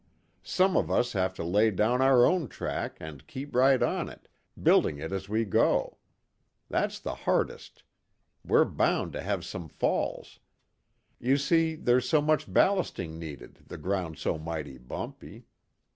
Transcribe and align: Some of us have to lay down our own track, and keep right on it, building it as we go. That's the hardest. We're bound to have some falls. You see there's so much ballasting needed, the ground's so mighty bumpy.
Some 0.41 0.75
of 0.75 0.89
us 0.89 1.13
have 1.13 1.35
to 1.35 1.43
lay 1.43 1.69
down 1.69 2.01
our 2.01 2.25
own 2.25 2.47
track, 2.47 2.97
and 2.99 3.27
keep 3.27 3.53
right 3.53 3.83
on 3.83 4.09
it, 4.09 4.27
building 4.59 4.97
it 4.97 5.11
as 5.11 5.29
we 5.29 5.45
go. 5.45 5.99
That's 6.69 6.97
the 6.99 7.13
hardest. 7.13 7.83
We're 8.43 8.65
bound 8.65 9.13
to 9.13 9.21
have 9.21 9.45
some 9.45 9.69
falls. 9.69 10.39
You 11.19 11.37
see 11.37 11.75
there's 11.75 12.09
so 12.09 12.19
much 12.19 12.51
ballasting 12.51 13.19
needed, 13.19 13.59
the 13.67 13.77
ground's 13.77 14.21
so 14.21 14.39
mighty 14.39 14.79
bumpy. 14.79 15.45